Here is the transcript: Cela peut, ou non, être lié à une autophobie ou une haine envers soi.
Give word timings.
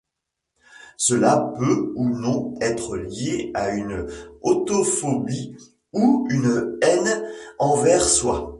Cela 0.97 1.53
peut, 1.59 1.91
ou 1.95 2.09
non, 2.17 2.55
être 2.59 2.97
lié 2.97 3.51
à 3.53 3.69
une 3.75 4.07
autophobie 4.41 5.55
ou 5.93 6.25
une 6.31 6.79
haine 6.81 7.23
envers 7.59 8.03
soi. 8.03 8.49